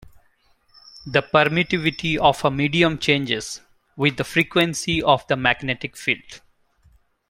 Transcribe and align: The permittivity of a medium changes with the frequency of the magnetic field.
The 1.05 1.21
permittivity 1.21 2.17
of 2.17 2.43
a 2.43 2.49
medium 2.49 2.97
changes 2.97 3.61
with 3.95 4.17
the 4.17 4.23
frequency 4.23 4.99
of 5.03 5.27
the 5.27 5.35
magnetic 5.35 5.95
field. 5.95 6.41